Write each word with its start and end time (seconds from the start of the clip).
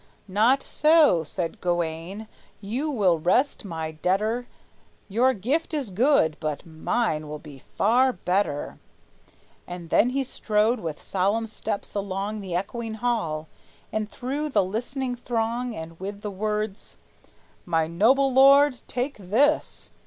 "Not 0.27 0.63
so," 0.63 1.23
said 1.23 1.61
Gawayne; 1.61 2.27
"you 2.59 2.89
will 2.89 3.19
rest 3.19 3.63
my 3.63 3.91
debtor; 3.91 4.47
Your 5.07 5.35
gift 5.35 5.75
is 5.75 5.91
good, 5.91 6.37
but 6.39 6.65
mine 6.65 7.27
will 7.29 7.37
be 7.37 7.61
far 7.77 8.11
better." 8.11 8.79
And 9.67 9.91
then 9.91 10.09
he 10.09 10.23
strode 10.23 10.79
with 10.79 11.03
solemn 11.03 11.45
steps 11.45 11.93
along 11.93 12.41
The 12.41 12.55
echoing 12.55 12.95
hall, 12.95 13.47
and 13.93 14.09
through 14.09 14.49
the 14.49 14.63
listening 14.63 15.15
throng, 15.15 15.75
And 15.75 15.99
with 15.99 16.21
the 16.21 16.31
words, 16.31 16.97
"My 17.63 17.85
noble 17.85 18.33
lord, 18.33 18.79
take 18.87 19.17
this!" 19.19 19.91